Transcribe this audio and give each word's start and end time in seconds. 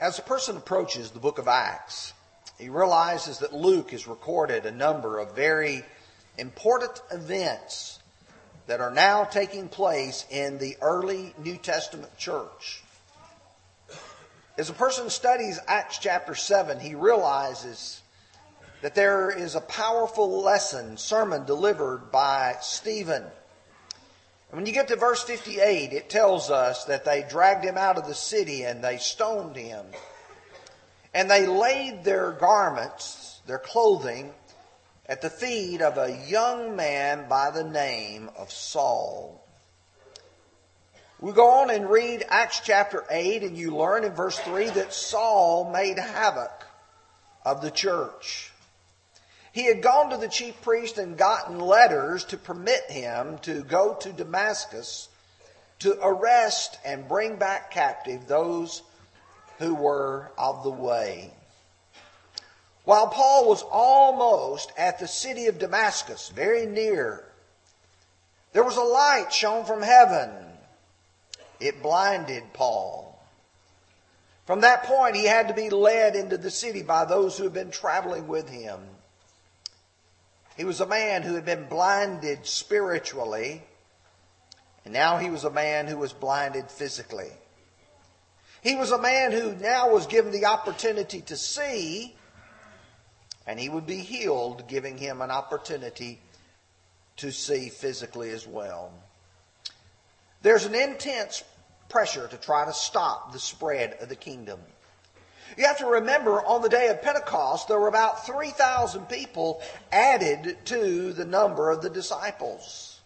As 0.00 0.18
a 0.18 0.22
person 0.22 0.56
approaches 0.56 1.10
the 1.10 1.20
book 1.20 1.36
of 1.36 1.46
Acts, 1.46 2.14
he 2.58 2.70
realizes 2.70 3.40
that 3.40 3.52
Luke 3.52 3.90
has 3.90 4.08
recorded 4.08 4.64
a 4.64 4.70
number 4.70 5.18
of 5.18 5.36
very 5.36 5.84
important 6.38 7.02
events 7.12 7.98
that 8.66 8.80
are 8.80 8.90
now 8.90 9.24
taking 9.24 9.68
place 9.68 10.24
in 10.30 10.56
the 10.56 10.78
early 10.80 11.34
New 11.36 11.58
Testament 11.58 12.16
church. 12.16 12.82
As 14.56 14.70
a 14.70 14.72
person 14.72 15.10
studies 15.10 15.60
Acts 15.66 15.98
chapter 15.98 16.34
7, 16.34 16.80
he 16.80 16.94
realizes 16.94 18.00
that 18.80 18.94
there 18.94 19.30
is 19.30 19.54
a 19.54 19.60
powerful 19.60 20.40
lesson, 20.40 20.96
sermon 20.96 21.44
delivered 21.44 22.10
by 22.10 22.56
Stephen. 22.62 23.24
And 24.50 24.58
when 24.58 24.66
you 24.66 24.72
get 24.72 24.88
to 24.88 24.96
verse 24.96 25.22
58, 25.22 25.92
it 25.92 26.10
tells 26.10 26.50
us 26.50 26.84
that 26.86 27.04
they 27.04 27.24
dragged 27.28 27.64
him 27.64 27.78
out 27.78 27.98
of 27.98 28.08
the 28.08 28.14
city 28.14 28.64
and 28.64 28.82
they 28.82 28.96
stoned 28.98 29.54
him. 29.54 29.86
And 31.14 31.30
they 31.30 31.46
laid 31.46 32.02
their 32.02 32.32
garments, 32.32 33.40
their 33.46 33.58
clothing, 33.58 34.32
at 35.06 35.22
the 35.22 35.30
feet 35.30 35.82
of 35.82 35.98
a 35.98 36.24
young 36.28 36.74
man 36.74 37.28
by 37.28 37.50
the 37.50 37.64
name 37.64 38.30
of 38.36 38.50
Saul. 38.50 39.44
We 41.20 41.32
go 41.32 41.48
on 41.60 41.70
and 41.70 41.90
read 41.90 42.24
Acts 42.28 42.60
chapter 42.64 43.04
8, 43.10 43.42
and 43.42 43.56
you 43.56 43.76
learn 43.76 44.04
in 44.04 44.12
verse 44.12 44.38
3 44.38 44.70
that 44.70 44.94
Saul 44.94 45.70
made 45.70 45.98
havoc 45.98 46.64
of 47.44 47.60
the 47.60 47.70
church. 47.70 48.49
He 49.52 49.64
had 49.64 49.82
gone 49.82 50.10
to 50.10 50.16
the 50.16 50.28
chief 50.28 50.60
priest 50.62 50.98
and 50.98 51.18
gotten 51.18 51.58
letters 51.58 52.24
to 52.26 52.36
permit 52.36 52.90
him 52.90 53.38
to 53.38 53.64
go 53.64 53.94
to 53.94 54.12
Damascus 54.12 55.08
to 55.80 55.98
arrest 56.02 56.78
and 56.84 57.08
bring 57.08 57.36
back 57.36 57.70
captive 57.70 58.26
those 58.26 58.82
who 59.58 59.74
were 59.74 60.30
of 60.38 60.62
the 60.62 60.70
way. 60.70 61.32
While 62.84 63.08
Paul 63.08 63.48
was 63.48 63.62
almost 63.62 64.72
at 64.76 64.98
the 64.98 65.08
city 65.08 65.46
of 65.46 65.58
Damascus, 65.58 66.28
very 66.28 66.66
near, 66.66 67.24
there 68.52 68.64
was 68.64 68.76
a 68.76 68.82
light 68.82 69.32
shone 69.32 69.64
from 69.64 69.82
heaven. 69.82 70.30
It 71.58 71.82
blinded 71.82 72.52
Paul. 72.52 73.22
From 74.46 74.62
that 74.62 74.84
point, 74.84 75.14
he 75.14 75.26
had 75.26 75.48
to 75.48 75.54
be 75.54 75.70
led 75.70 76.16
into 76.16 76.36
the 76.36 76.50
city 76.50 76.82
by 76.82 77.04
those 77.04 77.36
who 77.36 77.44
had 77.44 77.52
been 77.52 77.70
traveling 77.70 78.26
with 78.26 78.48
him. 78.48 78.80
He 80.60 80.66
was 80.66 80.82
a 80.82 80.86
man 80.86 81.22
who 81.22 81.36
had 81.36 81.46
been 81.46 81.70
blinded 81.70 82.44
spiritually, 82.44 83.62
and 84.84 84.92
now 84.92 85.16
he 85.16 85.30
was 85.30 85.44
a 85.44 85.50
man 85.50 85.86
who 85.86 85.96
was 85.96 86.12
blinded 86.12 86.70
physically. 86.70 87.30
He 88.60 88.76
was 88.76 88.90
a 88.90 89.00
man 89.00 89.32
who 89.32 89.54
now 89.54 89.88
was 89.90 90.06
given 90.06 90.32
the 90.32 90.44
opportunity 90.44 91.22
to 91.22 91.36
see, 91.38 92.14
and 93.46 93.58
he 93.58 93.70
would 93.70 93.86
be 93.86 94.00
healed, 94.00 94.68
giving 94.68 94.98
him 94.98 95.22
an 95.22 95.30
opportunity 95.30 96.20
to 97.16 97.30
see 97.32 97.70
physically 97.70 98.28
as 98.28 98.46
well. 98.46 98.92
There's 100.42 100.66
an 100.66 100.74
intense 100.74 101.42
pressure 101.88 102.28
to 102.28 102.36
try 102.36 102.66
to 102.66 102.74
stop 102.74 103.32
the 103.32 103.38
spread 103.38 103.96
of 104.02 104.10
the 104.10 104.14
kingdom. 104.14 104.60
You 105.56 105.66
have 105.66 105.78
to 105.78 105.86
remember 105.86 106.42
on 106.44 106.62
the 106.62 106.68
day 106.68 106.88
of 106.88 107.02
Pentecost, 107.02 107.68
there 107.68 107.78
were 107.78 107.88
about 107.88 108.26
3,000 108.26 109.08
people 109.08 109.60
added 109.90 110.56
to 110.66 111.12
the 111.12 111.24
number 111.24 111.70
of 111.70 111.82
the 111.82 111.90
disciples. 111.90 113.00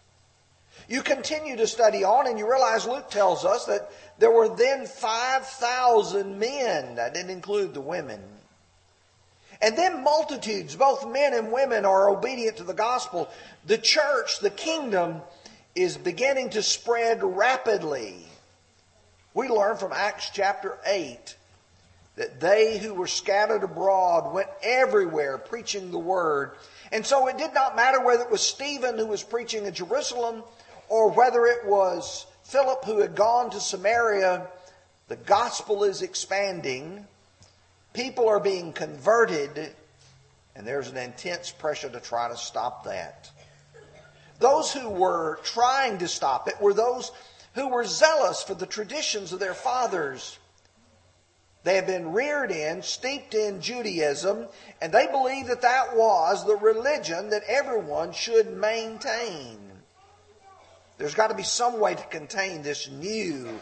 You 0.87 1.01
continue 1.01 1.57
to 1.57 1.67
study 1.67 2.03
on 2.03 2.27
and 2.27 2.37
you 2.37 2.49
realize 2.49 2.85
Luke 2.85 3.09
tells 3.09 3.43
us 3.43 3.65
that 3.65 3.91
there 4.19 4.31
were 4.31 4.55
then 4.55 4.85
5,000 4.85 6.37
men. 6.37 6.95
That 6.95 7.13
didn't 7.13 7.31
include 7.31 7.73
the 7.73 7.81
women. 7.81 8.21
And 9.61 9.77
then 9.77 10.03
multitudes, 10.03 10.75
both 10.75 11.07
men 11.07 11.33
and 11.33 11.51
women, 11.51 11.85
are 11.85 12.09
obedient 12.09 12.57
to 12.57 12.63
the 12.63 12.73
gospel. 12.73 13.29
The 13.65 13.77
church, 13.77 14.39
the 14.39 14.49
kingdom, 14.49 15.21
is 15.73 15.97
beginning 15.97 16.51
to 16.51 16.61
spread 16.61 17.23
rapidly. 17.23 18.15
We 19.33 19.47
learn 19.47 19.77
from 19.77 19.91
Acts 19.91 20.29
chapter 20.31 20.77
8 20.85 21.35
that 22.15 22.39
they 22.39 22.77
who 22.77 22.93
were 22.93 23.07
scattered 23.07 23.63
abroad 23.63 24.33
went 24.33 24.49
everywhere 24.63 25.37
preaching 25.37 25.91
the 25.91 25.99
word. 25.99 26.51
And 26.91 27.05
so 27.05 27.27
it 27.27 27.37
did 27.37 27.53
not 27.53 27.75
matter 27.75 28.01
whether 28.01 28.23
it 28.23 28.31
was 28.31 28.41
Stephen 28.41 28.97
who 28.97 29.07
was 29.07 29.23
preaching 29.23 29.65
in 29.65 29.73
Jerusalem 29.73 30.43
or 30.87 31.11
whether 31.11 31.45
it 31.45 31.65
was 31.65 32.25
Philip 32.43 32.85
who 32.85 32.99
had 32.99 33.15
gone 33.15 33.49
to 33.49 33.59
Samaria. 33.59 34.47
The 35.07 35.15
gospel 35.17 35.83
is 35.83 36.01
expanding. 36.01 37.05
People 37.93 38.29
are 38.29 38.39
being 38.39 38.71
converted, 38.73 39.73
and 40.55 40.67
there's 40.67 40.89
an 40.89 40.97
intense 40.97 41.51
pressure 41.51 41.89
to 41.89 41.99
try 41.99 42.29
to 42.29 42.37
stop 42.37 42.85
that. 42.85 43.29
Those 44.39 44.71
who 44.71 44.89
were 44.89 45.39
trying 45.43 45.97
to 45.99 46.07
stop 46.07 46.47
it 46.47 46.61
were 46.61 46.73
those 46.73 47.11
who 47.53 47.69
were 47.69 47.85
zealous 47.85 48.43
for 48.43 48.53
the 48.53 48.65
traditions 48.65 49.31
of 49.31 49.39
their 49.39 49.53
fathers. 49.53 50.37
They 51.65 51.77
had 51.77 51.87
been 51.87 52.13
reared 52.13 52.51
in, 52.51 52.83
steeped 52.83 53.33
in 53.33 53.59
Judaism, 53.59 54.45
and 54.83 54.93
they 54.93 55.07
believe 55.07 55.47
that 55.47 55.63
that 55.63 55.95
was 55.95 56.45
the 56.45 56.55
religion 56.55 57.31
that 57.31 57.41
everyone 57.47 58.13
should 58.13 58.55
maintain. 58.55 59.57
There's 60.99 61.15
got 61.15 61.29
to 61.29 61.33
be 61.33 61.41
some 61.41 61.79
way 61.79 61.95
to 61.95 62.03
contain 62.03 62.61
this 62.61 62.87
new 62.87 63.59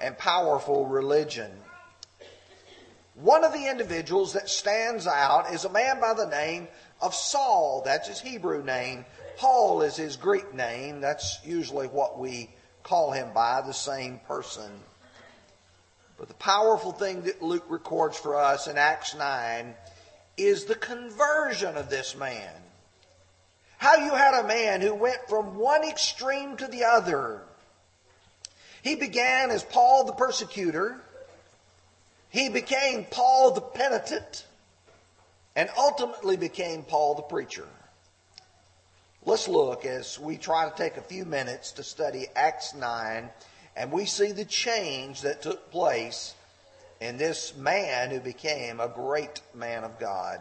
and 0.00 0.16
powerful 0.16 0.86
religion. 0.86 1.50
One 3.16 3.44
of 3.44 3.52
the 3.52 3.70
individuals 3.70 4.32
that 4.32 4.48
stands 4.48 5.06
out 5.06 5.52
is 5.52 5.66
a 5.66 5.70
man 5.70 6.00
by 6.00 6.14
the 6.14 6.28
name 6.28 6.68
of 7.02 7.14
Saul. 7.14 7.82
That's 7.84 8.08
his 8.08 8.20
Hebrew 8.22 8.64
name. 8.64 9.04
Paul 9.36 9.82
is 9.82 9.96
his 9.96 10.16
Greek 10.16 10.54
name. 10.54 11.02
That's 11.02 11.38
usually 11.44 11.88
what 11.88 12.18
we 12.18 12.48
call 12.82 13.12
him 13.12 13.34
by, 13.34 13.60
the 13.60 13.74
same 13.74 14.20
person. 14.26 14.70
But 16.22 16.28
the 16.28 16.34
powerful 16.36 16.92
thing 16.92 17.22
that 17.22 17.42
Luke 17.42 17.64
records 17.68 18.16
for 18.16 18.36
us 18.36 18.68
in 18.68 18.78
Acts 18.78 19.16
9 19.16 19.74
is 20.36 20.66
the 20.66 20.76
conversion 20.76 21.76
of 21.76 21.90
this 21.90 22.14
man. 22.14 22.54
How 23.76 23.96
you 23.96 24.14
had 24.14 24.34
a 24.34 24.46
man 24.46 24.82
who 24.82 24.94
went 24.94 25.18
from 25.28 25.56
one 25.56 25.82
extreme 25.82 26.56
to 26.58 26.68
the 26.68 26.84
other. 26.84 27.42
He 28.82 28.94
began 28.94 29.50
as 29.50 29.64
Paul 29.64 30.04
the 30.04 30.12
persecutor. 30.12 31.00
He 32.28 32.48
became 32.48 33.04
Paul 33.10 33.50
the 33.50 33.60
penitent 33.60 34.46
and 35.56 35.68
ultimately 35.76 36.36
became 36.36 36.84
Paul 36.84 37.16
the 37.16 37.22
preacher. 37.22 37.66
Let's 39.24 39.48
look 39.48 39.84
as 39.84 40.20
we 40.20 40.36
try 40.36 40.70
to 40.70 40.76
take 40.76 40.96
a 40.96 41.02
few 41.02 41.24
minutes 41.24 41.72
to 41.72 41.82
study 41.82 42.28
Acts 42.36 42.74
9 42.74 43.28
and 43.76 43.90
we 43.90 44.04
see 44.04 44.32
the 44.32 44.44
change 44.44 45.22
that 45.22 45.42
took 45.42 45.70
place 45.70 46.34
in 47.00 47.16
this 47.16 47.56
man 47.56 48.10
who 48.10 48.20
became 48.20 48.80
a 48.80 48.88
great 48.88 49.40
man 49.54 49.84
of 49.84 49.98
God. 49.98 50.40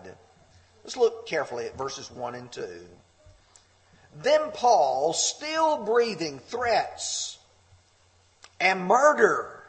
Let's 0.83 0.97
look 0.97 1.27
carefully 1.27 1.65
at 1.65 1.77
verses 1.77 2.11
1 2.11 2.35
and 2.35 2.51
2. 2.51 2.67
Then 4.21 4.51
Paul, 4.53 5.13
still 5.13 5.83
breathing 5.85 6.39
threats 6.39 7.37
and 8.59 8.85
murder 8.85 9.63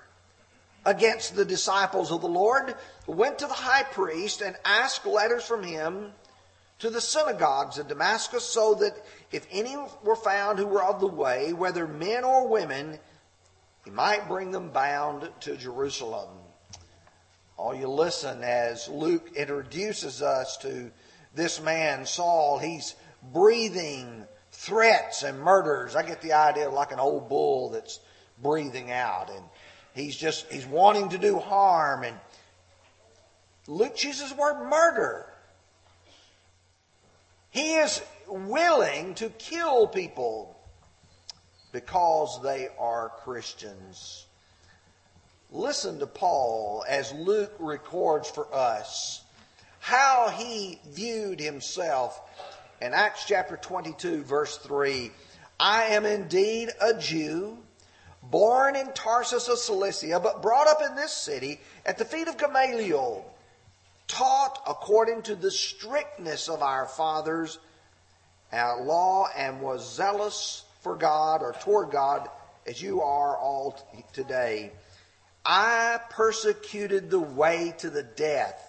against 0.84 1.36
the 1.36 1.44
disciples 1.44 2.10
of 2.10 2.20
the 2.20 2.28
Lord, 2.28 2.74
went 3.06 3.38
to 3.38 3.46
the 3.46 3.54
high 3.54 3.84
priest 3.84 4.40
and 4.40 4.56
asked 4.64 5.06
letters 5.06 5.44
from 5.44 5.62
him 5.62 6.12
to 6.80 6.90
the 6.90 7.00
synagogues 7.00 7.78
of 7.78 7.86
Damascus, 7.86 8.44
so 8.44 8.74
that 8.74 8.96
if 9.30 9.46
any 9.52 9.76
were 10.02 10.16
found 10.16 10.58
who 10.58 10.66
were 10.66 10.82
of 10.82 10.98
the 10.98 11.06
way, 11.06 11.52
whether 11.52 11.86
men 11.86 12.24
or 12.24 12.48
women, 12.48 12.98
he 13.84 13.90
might 13.90 14.28
bring 14.28 14.50
them 14.50 14.70
bound 14.70 15.28
to 15.40 15.56
Jerusalem. 15.56 16.28
All 17.56 17.74
you 17.74 17.88
listen 17.88 18.42
as 18.42 18.88
Luke 18.88 19.32
introduces 19.34 20.22
us 20.22 20.56
to 20.58 20.90
this 21.34 21.60
man, 21.60 22.06
Saul. 22.06 22.58
He's 22.58 22.94
breathing 23.32 24.24
threats 24.52 25.22
and 25.22 25.40
murders. 25.40 25.96
I 25.96 26.02
get 26.02 26.22
the 26.22 26.34
idea 26.34 26.68
of 26.68 26.74
like 26.74 26.92
an 26.92 27.00
old 27.00 27.28
bull 27.28 27.70
that's 27.70 28.00
breathing 28.42 28.90
out 28.90 29.30
and 29.30 29.44
he's 29.94 30.16
just, 30.16 30.50
he's 30.50 30.66
wanting 30.66 31.10
to 31.10 31.18
do 31.18 31.38
harm 31.38 32.04
and 32.04 32.16
Luke 33.68 34.02
uses 34.02 34.30
the 34.30 34.36
word 34.36 34.68
murder. 34.68 35.26
He 37.50 37.74
is 37.74 38.02
willing 38.26 39.14
to 39.16 39.28
kill 39.28 39.86
people 39.86 40.51
because 41.72 42.40
they 42.42 42.68
are 42.78 43.10
Christians. 43.24 44.26
Listen 45.50 45.98
to 45.98 46.06
Paul 46.06 46.84
as 46.88 47.12
Luke 47.12 47.54
records 47.58 48.30
for 48.30 48.54
us 48.54 49.22
how 49.80 50.28
he 50.28 50.78
viewed 50.90 51.40
himself 51.40 52.20
in 52.80 52.94
Acts 52.94 53.24
chapter 53.26 53.56
22, 53.56 54.22
verse 54.22 54.56
3. 54.58 55.10
I 55.58 55.84
am 55.84 56.06
indeed 56.06 56.70
a 56.80 56.94
Jew 56.94 57.58
born 58.22 58.76
in 58.76 58.92
Tarsus 58.92 59.48
of 59.48 59.58
Cilicia, 59.58 60.20
but 60.20 60.42
brought 60.42 60.68
up 60.68 60.80
in 60.88 60.94
this 60.94 61.12
city 61.12 61.60
at 61.84 61.98
the 61.98 62.04
feet 62.04 62.28
of 62.28 62.38
Gamaliel, 62.38 63.24
taught 64.06 64.62
according 64.66 65.22
to 65.22 65.34
the 65.34 65.50
strictness 65.50 66.48
of 66.48 66.62
our 66.62 66.86
fathers, 66.86 67.58
our 68.52 68.82
law, 68.82 69.28
and 69.36 69.60
was 69.60 69.96
zealous 69.96 70.64
for 70.82 70.96
God 70.96 71.42
or 71.42 71.52
toward 71.52 71.90
God 71.90 72.28
as 72.66 72.80
you 72.82 73.00
are 73.02 73.36
all 73.36 73.78
today. 74.12 74.72
I 75.44 75.98
persecuted 76.10 77.10
the 77.10 77.20
way 77.20 77.74
to 77.78 77.90
the 77.90 78.02
death, 78.02 78.60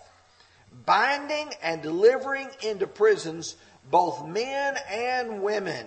binding 0.86 1.52
and 1.62 1.82
delivering 1.82 2.50
into 2.62 2.88
prisons 2.88 3.56
both 3.90 4.26
men 4.26 4.78
and 4.90 5.44
women. 5.44 5.86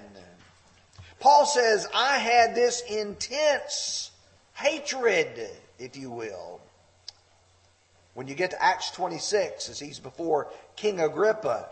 Paul 1.19 1.46
says, 1.46 1.88
I 1.94 2.19
had 2.19 2.55
this 2.55 2.82
intense 2.82 4.11
hatred, 4.55 5.49
if 5.79 5.96
you 5.96 6.11
will. 6.11 6.61
When 8.14 8.29
you 8.29 8.34
get 8.34 8.52
to 8.52 8.62
Acts 8.62 8.90
26, 8.93 9.69
as 9.69 9.79
he's 9.79 9.99
before 9.99 10.50
King 10.76 11.00
Agrippa, 11.00 11.69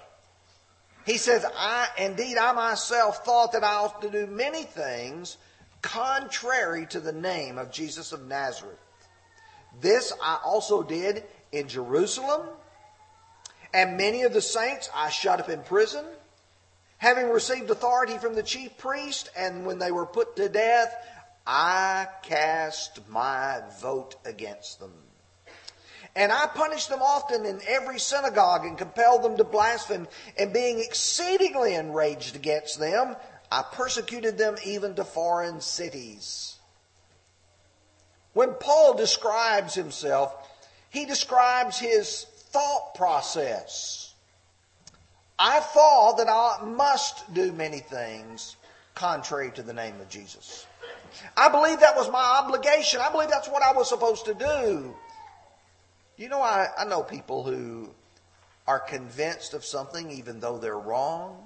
he 1.05 1.19
says, 1.19 1.45
I, 1.55 1.89
indeed, 1.99 2.39
I 2.39 2.53
myself 2.53 3.25
thought 3.25 3.53
that 3.53 3.65
I 3.65 3.75
ought 3.75 4.01
to 4.03 4.11
do 4.11 4.27
many 4.27 4.63
things 4.63 5.37
contrary 5.83 6.87
to 6.87 7.01
the 7.01 7.13
name 7.13 7.59
of 7.59 7.71
Jesus 7.71 8.13
of 8.13 8.27
Nazareth. 8.27 8.79
This 9.81 10.13
I 10.23 10.39
also 10.43 10.83
did 10.83 11.25
in 11.53 11.69
Jerusalem, 11.69 12.49
and 13.75 13.97
many 13.97 14.23
of 14.23 14.33
the 14.33 14.41
saints 14.41 14.89
I 14.95 15.11
shut 15.11 15.41
up 15.41 15.51
in 15.51 15.61
prison, 15.63 16.07
having 16.97 17.29
received 17.29 17.71
authority 17.71 18.17
from 18.17 18.35
the 18.35 18.43
chief 18.43 18.79
priest, 18.79 19.29
and 19.37 19.67
when 19.67 19.79
they 19.79 19.93
were 19.93 20.07
put 20.07 20.37
to 20.37 20.49
death, 20.49 20.95
I 21.47 22.09
cast 22.23 23.07
my 23.09 23.61
vote 23.81 24.17
against 24.25 24.81
them. 24.81 24.93
And 26.17 26.31
I 26.31 26.47
punished 26.47 26.89
them 26.89 27.03
often 27.03 27.45
in 27.45 27.61
every 27.67 27.99
synagogue 27.99 28.65
and 28.65 28.79
compelled 28.79 29.25
them 29.25 29.37
to 29.37 29.45
blaspheme. 29.45 30.07
And 30.39 30.53
being 30.53 30.79
exceedingly 30.79 31.75
enraged 31.75 32.37
against 32.37 32.79
them, 32.79 33.17
I 33.51 33.63
persecuted 33.63 34.39
them 34.39 34.57
even 34.65 34.95
to 34.95 35.05
foreign 35.05 35.61
cities. 35.61 36.57
When 38.33 38.55
Paul 38.55 38.95
describes 38.95 39.75
himself, 39.75 40.35
he 40.91 41.05
describes 41.05 41.79
his 41.79 42.25
thought 42.25 42.95
process. 42.95 44.15
I 45.39 45.59
thought 45.59 46.19
that 46.19 46.29
I 46.29 46.65
must 46.65 47.33
do 47.35 47.53
many 47.53 47.81
things 47.81 48.57
contrary 48.95 49.51
to 49.53 49.63
the 49.63 49.73
name 49.73 50.01
of 50.01 50.09
Jesus. 50.09 50.67
I 51.37 51.49
believe 51.49 51.81
that 51.81 51.97
was 51.97 52.11
my 52.11 52.41
obligation. 52.43 53.01
I 53.01 53.11
believe 53.11 53.31
that's 53.31 53.49
what 53.49 53.63
I 53.63 53.73
was 53.73 53.89
supposed 53.89 54.25
to 54.27 54.35
do. 54.35 54.95
You 56.17 56.29
know, 56.29 56.41
I, 56.41 56.69
I 56.79 56.85
know 56.85 57.03
people 57.03 57.43
who 57.43 57.91
are 58.67 58.79
convinced 58.79 59.55
of 59.55 59.65
something 59.65 60.11
even 60.11 60.41
though 60.41 60.59
they're 60.59 60.79
wrong. 60.79 61.45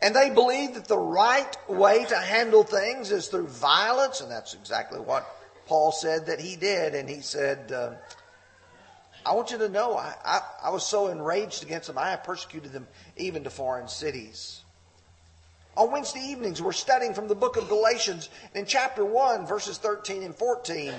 And 0.00 0.14
they 0.14 0.30
believe 0.30 0.74
that 0.74 0.86
the 0.86 0.98
right 0.98 1.56
way 1.68 2.04
to 2.04 2.16
handle 2.16 2.62
things 2.62 3.10
is 3.10 3.26
through 3.26 3.48
violence, 3.48 4.20
and 4.20 4.30
that's 4.30 4.54
exactly 4.54 5.00
what 5.00 5.26
Paul 5.66 5.90
said 5.90 6.26
that 6.26 6.40
he 6.40 6.54
did. 6.54 6.94
And 6.94 7.08
he 7.08 7.20
said, 7.20 7.72
uh, 7.72 7.94
I 9.26 9.34
want 9.34 9.50
you 9.50 9.58
to 9.58 9.68
know, 9.68 9.96
I, 9.96 10.14
I, 10.24 10.40
I 10.64 10.70
was 10.70 10.86
so 10.86 11.08
enraged 11.08 11.64
against 11.64 11.88
them, 11.88 11.98
I 11.98 12.14
persecuted 12.14 12.72
them 12.72 12.86
even 13.16 13.42
to 13.44 13.50
foreign 13.50 13.88
cities. 13.88 14.62
On 15.76 15.90
Wednesday 15.90 16.20
evenings, 16.20 16.62
we're 16.62 16.72
studying 16.72 17.12
from 17.12 17.28
the 17.28 17.34
book 17.34 17.56
of 17.56 17.68
Galatians 17.68 18.30
in 18.54 18.66
chapter 18.66 19.04
1, 19.04 19.46
verses 19.46 19.78
13 19.78 20.22
and 20.22 20.34
14. 20.34 20.94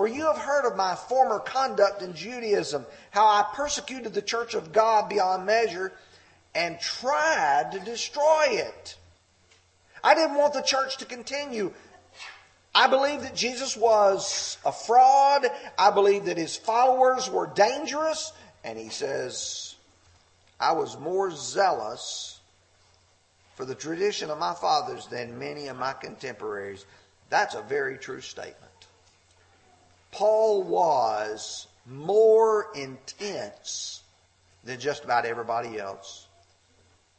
For 0.00 0.08
you 0.08 0.24
have 0.28 0.38
heard 0.38 0.64
of 0.64 0.78
my 0.78 0.94
former 0.94 1.40
conduct 1.40 2.00
in 2.00 2.14
Judaism, 2.14 2.86
how 3.10 3.26
I 3.26 3.44
persecuted 3.52 4.14
the 4.14 4.22
church 4.22 4.54
of 4.54 4.72
God 4.72 5.10
beyond 5.10 5.44
measure 5.44 5.92
and 6.54 6.80
tried 6.80 7.72
to 7.72 7.80
destroy 7.80 8.46
it. 8.48 8.96
I 10.02 10.14
didn't 10.14 10.38
want 10.38 10.54
the 10.54 10.62
church 10.62 10.96
to 10.96 11.04
continue. 11.04 11.74
I 12.74 12.86
believe 12.86 13.20
that 13.24 13.36
Jesus 13.36 13.76
was 13.76 14.56
a 14.64 14.72
fraud. 14.72 15.44
I 15.76 15.90
believe 15.90 16.24
that 16.24 16.38
his 16.38 16.56
followers 16.56 17.28
were 17.28 17.48
dangerous. 17.48 18.32
And 18.64 18.78
he 18.78 18.88
says, 18.88 19.74
I 20.58 20.72
was 20.72 20.98
more 20.98 21.30
zealous 21.30 22.40
for 23.54 23.66
the 23.66 23.74
tradition 23.74 24.30
of 24.30 24.38
my 24.38 24.54
fathers 24.54 25.08
than 25.08 25.38
many 25.38 25.66
of 25.66 25.76
my 25.76 25.92
contemporaries. 25.92 26.86
That's 27.28 27.54
a 27.54 27.60
very 27.60 27.98
true 27.98 28.22
statement. 28.22 28.69
Paul 30.12 30.62
was 30.62 31.66
more 31.86 32.68
intense 32.74 34.02
than 34.64 34.80
just 34.80 35.04
about 35.04 35.24
everybody 35.24 35.78
else. 35.78 36.26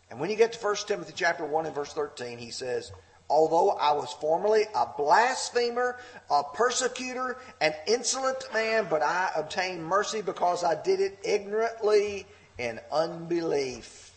And 0.10 0.20
when 0.20 0.30
you 0.30 0.36
get 0.36 0.54
to 0.54 0.60
1 0.60 0.76
Timothy 0.88 1.14
chapter 1.16 1.46
1 1.46 1.66
and 1.66 1.76
verse 1.76 1.94
13, 1.94 2.38
he 2.38 2.52
says, 2.52 2.92
Although 3.30 3.72
I 3.72 3.94
was 3.94 4.12
formerly 4.20 4.66
a 4.76 4.86
blasphemer, 4.98 5.98
a 6.30 6.44
persecutor, 6.44 7.38
an 7.62 7.74
insolent 7.88 8.44
man, 8.54 8.88
but 8.90 9.02
I 9.02 9.32
obtained 9.38 9.86
mercy 9.86 10.22
because 10.22 10.66
I 10.66 10.76
did 10.82 11.00
it 11.00 11.18
ignorantly 11.24 12.26
in 12.58 12.82
unbelief. 12.92 14.12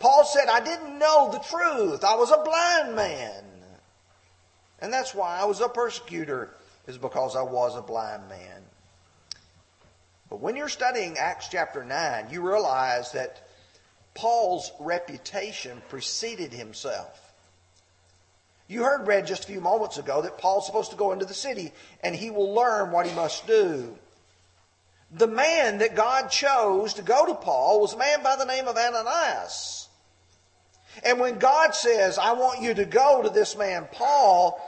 Paul 0.00 0.24
said, 0.24 0.48
I 0.48 0.58
didn't 0.58 0.98
know 0.98 1.30
the 1.30 1.38
truth. 1.38 2.02
I 2.02 2.16
was 2.16 2.32
a 2.32 2.42
blind 2.42 2.96
man. 2.96 3.44
And 4.80 4.92
that's 4.92 5.14
why 5.14 5.38
I 5.40 5.44
was 5.44 5.60
a 5.60 5.68
persecutor, 5.68 6.50
is 6.86 6.98
because 6.98 7.36
I 7.36 7.42
was 7.42 7.76
a 7.76 7.82
blind 7.82 8.28
man. 8.28 8.62
But 10.28 10.40
when 10.40 10.56
you're 10.56 10.68
studying 10.68 11.18
Acts 11.18 11.48
chapter 11.48 11.84
9, 11.84 12.28
you 12.30 12.42
realize 12.42 13.12
that 13.12 13.48
Paul's 14.14 14.72
reputation 14.80 15.82
preceded 15.88 16.52
himself. 16.52 17.22
You 18.68 18.82
heard 18.82 19.06
read 19.06 19.26
just 19.26 19.44
a 19.44 19.46
few 19.46 19.60
moments 19.60 19.98
ago 19.98 20.22
that 20.22 20.38
Paul's 20.38 20.66
supposed 20.66 20.90
to 20.90 20.96
go 20.96 21.12
into 21.12 21.24
the 21.24 21.34
city 21.34 21.72
and 22.02 22.16
he 22.16 22.30
will 22.30 22.52
learn 22.52 22.90
what 22.90 23.06
he 23.06 23.14
must 23.14 23.46
do. 23.46 23.96
The 25.12 25.28
man 25.28 25.78
that 25.78 25.94
God 25.94 26.30
chose 26.30 26.94
to 26.94 27.02
go 27.02 27.26
to 27.26 27.34
Paul 27.34 27.80
was 27.80 27.92
a 27.92 27.98
man 27.98 28.24
by 28.24 28.34
the 28.34 28.44
name 28.44 28.66
of 28.66 28.76
Ananias. 28.76 29.88
And 31.04 31.20
when 31.20 31.38
God 31.38 31.74
says, 31.74 32.18
I 32.18 32.32
want 32.32 32.62
you 32.62 32.74
to 32.74 32.84
go 32.84 33.22
to 33.22 33.30
this 33.30 33.56
man 33.56 33.86
Paul, 33.92 34.60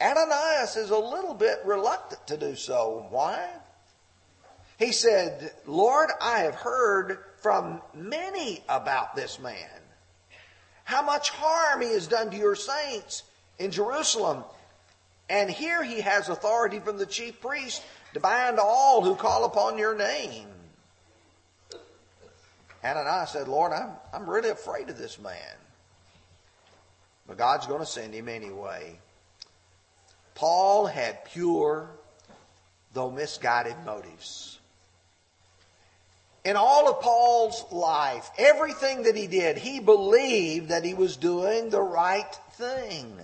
Ananias 0.00 0.76
is 0.76 0.90
a 0.90 0.98
little 0.98 1.34
bit 1.34 1.60
reluctant 1.64 2.26
to 2.26 2.36
do 2.36 2.56
so. 2.56 3.06
Why? 3.10 3.48
He 4.78 4.92
said, 4.92 5.52
Lord, 5.66 6.10
I 6.20 6.40
have 6.40 6.56
heard 6.56 7.18
from 7.40 7.80
many 7.94 8.62
about 8.68 9.14
this 9.14 9.38
man. 9.38 9.68
How 10.82 11.02
much 11.02 11.30
harm 11.30 11.80
he 11.80 11.92
has 11.92 12.06
done 12.06 12.30
to 12.30 12.36
your 12.36 12.56
saints 12.56 13.22
in 13.58 13.70
Jerusalem. 13.70 14.44
And 15.28 15.50
here 15.50 15.82
he 15.82 16.00
has 16.00 16.28
authority 16.28 16.80
from 16.80 16.98
the 16.98 17.06
chief 17.06 17.40
priest 17.40 17.82
to 18.12 18.20
bind 18.20 18.58
all 18.58 19.02
who 19.02 19.14
call 19.14 19.44
upon 19.44 19.78
your 19.78 19.96
name. 19.96 20.46
Ananias 22.84 23.30
said, 23.30 23.48
Lord, 23.48 23.72
I'm, 23.72 23.90
I'm 24.12 24.28
really 24.28 24.50
afraid 24.50 24.90
of 24.90 24.98
this 24.98 25.18
man. 25.18 25.56
But 27.26 27.38
God's 27.38 27.66
going 27.66 27.80
to 27.80 27.86
send 27.86 28.12
him 28.12 28.28
anyway. 28.28 28.98
Paul 30.34 30.86
had 30.86 31.24
pure, 31.24 31.90
though 32.92 33.10
misguided 33.10 33.76
motives 33.84 34.54
in 36.44 36.56
all 36.56 36.90
of 36.90 37.00
Paul's 37.00 37.64
life, 37.72 38.30
everything 38.36 39.04
that 39.04 39.16
he 39.16 39.26
did, 39.26 39.56
he 39.56 39.80
believed 39.80 40.68
that 40.68 40.84
he 40.84 40.92
was 40.94 41.16
doing 41.16 41.70
the 41.70 41.80
right 41.80 42.32
thing. 42.52 43.18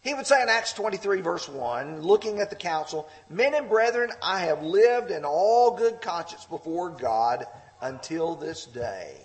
He 0.00 0.14
would 0.14 0.28
say 0.28 0.40
in 0.40 0.48
Acts 0.48 0.72
23, 0.74 1.20
verse 1.20 1.48
1, 1.48 2.00
looking 2.00 2.38
at 2.38 2.50
the 2.50 2.56
council, 2.56 3.08
Men 3.28 3.54
and 3.54 3.68
brethren, 3.68 4.12
I 4.22 4.40
have 4.40 4.62
lived 4.62 5.10
in 5.10 5.24
all 5.24 5.76
good 5.76 6.00
conscience 6.00 6.44
before 6.44 6.90
God 6.90 7.44
until 7.82 8.36
this 8.36 8.66
day. 8.66 9.16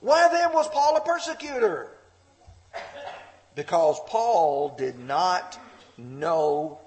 Why 0.00 0.28
then 0.30 0.52
was 0.52 0.68
Paul 0.68 0.98
a 0.98 1.00
persecutor? 1.00 1.90
Because 3.58 3.98
Paul 4.06 4.76
did 4.78 5.00
not 5.00 5.58
know 5.96 6.78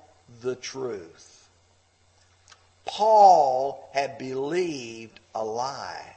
the 0.42 0.56
truth. 0.56 1.50
Paul 2.86 3.90
had 3.94 4.18
believed 4.18 5.20
a 5.36 5.44
lie. 5.44 6.16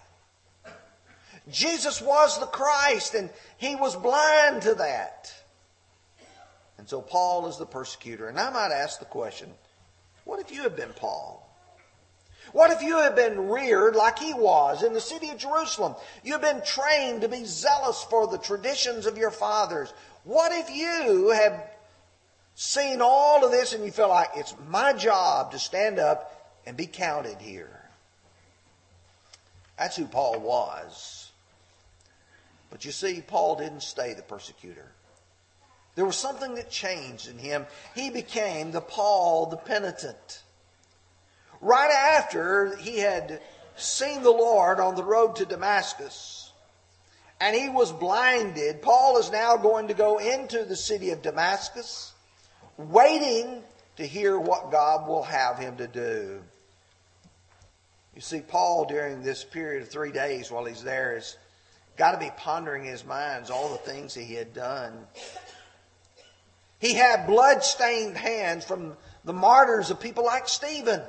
Jesus 1.50 2.00
was 2.00 2.38
the 2.38 2.46
Christ, 2.46 3.14
and 3.14 3.30
he 3.56 3.74
was 3.74 3.96
blind 3.96 4.62
to 4.62 4.76
that. 4.76 5.34
And 6.78 6.88
so 6.88 7.02
Paul 7.02 7.48
is 7.48 7.58
the 7.58 7.66
persecutor. 7.66 8.28
And 8.28 8.38
I 8.38 8.50
might 8.50 8.70
ask 8.70 9.00
the 9.00 9.06
question 9.06 9.50
what 10.22 10.38
if 10.38 10.52
you 10.52 10.62
had 10.62 10.76
been 10.76 10.92
Paul? 10.92 11.44
What 12.52 12.70
if 12.70 12.82
you 12.82 12.98
had 12.98 13.16
been 13.16 13.48
reared 13.48 13.96
like 13.96 14.20
he 14.20 14.32
was 14.32 14.84
in 14.84 14.92
the 14.92 15.00
city 15.00 15.30
of 15.30 15.38
Jerusalem? 15.38 15.96
You've 16.22 16.40
been 16.40 16.62
trained 16.64 17.22
to 17.22 17.28
be 17.28 17.44
zealous 17.44 18.04
for 18.04 18.28
the 18.28 18.38
traditions 18.38 19.06
of 19.06 19.18
your 19.18 19.32
fathers. 19.32 19.92
What 20.24 20.52
if 20.52 20.74
you 20.74 21.30
have 21.30 21.62
seen 22.54 23.00
all 23.02 23.44
of 23.44 23.50
this 23.50 23.72
and 23.74 23.84
you 23.84 23.90
feel 23.90 24.08
like 24.08 24.30
it's 24.36 24.54
my 24.68 24.92
job 24.94 25.52
to 25.52 25.58
stand 25.58 25.98
up 25.98 26.54
and 26.66 26.76
be 26.76 26.86
counted 26.86 27.38
here? 27.40 27.82
That's 29.78 29.96
who 29.96 30.06
Paul 30.06 30.40
was. 30.40 31.30
But 32.70 32.84
you 32.84 32.90
see, 32.90 33.20
Paul 33.20 33.56
didn't 33.56 33.82
stay 33.82 34.14
the 34.14 34.22
persecutor. 34.22 34.90
There 35.94 36.04
was 36.04 36.16
something 36.16 36.54
that 36.56 36.70
changed 36.70 37.28
in 37.28 37.38
him. 37.38 37.66
He 37.94 38.10
became 38.10 38.72
the 38.72 38.80
Paul 38.80 39.46
the 39.46 39.56
penitent. 39.56 40.42
Right 41.60 41.90
after 41.90 42.76
he 42.76 42.98
had 42.98 43.40
seen 43.76 44.22
the 44.22 44.30
Lord 44.30 44.80
on 44.80 44.96
the 44.96 45.04
road 45.04 45.36
to 45.36 45.46
Damascus, 45.46 46.43
and 47.40 47.56
he 47.56 47.68
was 47.68 47.92
blinded, 47.92 48.82
Paul 48.82 49.18
is 49.18 49.30
now 49.30 49.56
going 49.56 49.88
to 49.88 49.94
go 49.94 50.18
into 50.18 50.64
the 50.64 50.76
city 50.76 51.10
of 51.10 51.22
Damascus, 51.22 52.12
waiting 52.76 53.62
to 53.96 54.06
hear 54.06 54.38
what 54.38 54.70
God 54.70 55.08
will 55.08 55.24
have 55.24 55.58
him 55.58 55.76
to 55.76 55.86
do. 55.86 56.40
You 58.14 58.20
see, 58.20 58.40
Paul, 58.40 58.84
during 58.86 59.22
this 59.22 59.42
period 59.42 59.82
of 59.82 59.88
three 59.88 60.12
days 60.12 60.50
while 60.50 60.64
he's 60.64 60.84
there, 60.84 61.14
has 61.14 61.36
got 61.96 62.12
to 62.12 62.18
be 62.18 62.30
pondering 62.36 62.84
in 62.84 62.92
his 62.92 63.04
minds 63.04 63.50
all 63.50 63.70
the 63.70 63.78
things 63.78 64.14
he 64.14 64.34
had 64.34 64.54
done. 64.54 65.06
He 66.78 66.94
had 66.94 67.26
blood-stained 67.26 68.16
hands 68.16 68.64
from 68.64 68.96
the 69.24 69.32
martyrs 69.32 69.90
of 69.90 70.00
people 70.00 70.24
like 70.24 70.48
Stephen. 70.48 71.02